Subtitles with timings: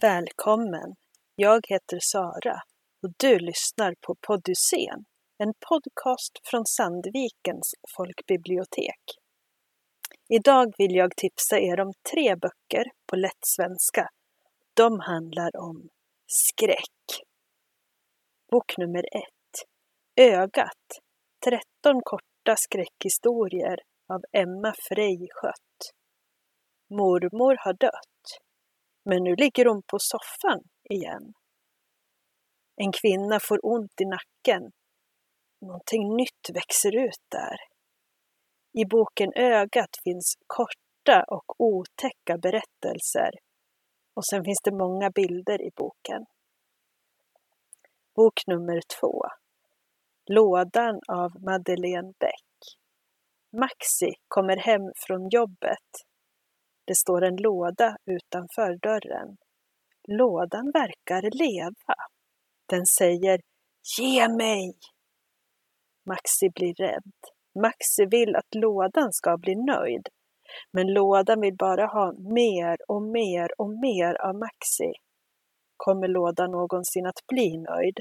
[0.00, 0.94] Välkommen!
[1.34, 2.62] Jag heter Sara
[3.02, 5.04] och du lyssnar på Poddysén,
[5.38, 9.00] en podcast från Sandvikens folkbibliotek.
[10.28, 14.08] Idag vill jag tipsa er om tre böcker på lätt svenska.
[14.74, 15.88] De handlar om
[16.26, 17.22] skräck.
[18.50, 19.66] Bok nummer ett
[20.16, 20.86] Ögat
[21.44, 25.80] 13 korta skräckhistorier av Emma Frey Schött.
[26.90, 28.17] Mormor har dött,
[29.08, 31.32] men nu ligger hon på soffan igen.
[32.76, 34.72] En kvinna får ont i nacken.
[35.60, 37.56] Någonting nytt växer ut där.
[38.72, 43.30] I boken Ögat finns korta och otäcka berättelser
[44.14, 46.26] och sen finns det många bilder i boken.
[48.16, 49.22] Bok nummer två
[50.30, 52.78] Lådan av Madeleine Bäck.
[53.52, 56.07] Maxi kommer hem från jobbet.
[56.88, 59.36] Det står en låda utanför dörren.
[60.08, 61.94] Lådan verkar leva.
[62.68, 63.40] Den säger
[63.98, 64.74] Ge mig!
[66.06, 67.12] Maxi blir rädd.
[67.62, 70.08] Maxi vill att lådan ska bli nöjd.
[70.72, 74.92] Men lådan vill bara ha mer och mer och mer av Maxi.
[75.76, 77.98] Kommer lådan någonsin att bli nöjd?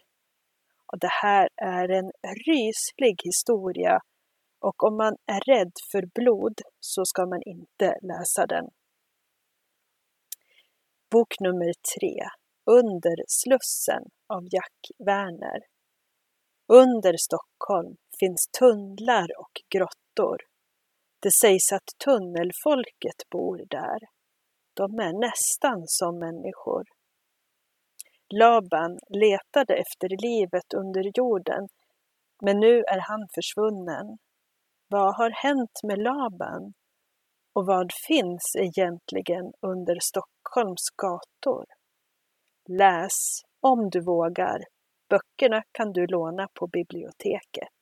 [0.92, 2.12] Och det här är en
[2.48, 4.00] ryslig historia
[4.60, 8.66] och om man är rädd för blod så ska man inte läsa den.
[11.12, 12.26] Bok nummer 3,
[12.66, 15.60] Under Slussen av Jack Werner.
[16.68, 20.38] Under Stockholm finns tunnlar och grottor.
[21.20, 24.00] Det sägs att tunnelfolket bor där.
[24.74, 26.84] De är nästan som människor.
[28.34, 31.68] Laban letade efter livet under jorden,
[32.42, 34.18] men nu är han försvunnen.
[34.90, 36.74] Vad har hänt med Laban?
[37.54, 41.66] Och vad finns egentligen under Stockholms gator?
[42.70, 44.64] Läs om du vågar.
[45.10, 47.78] Böckerna kan du låna på biblioteket.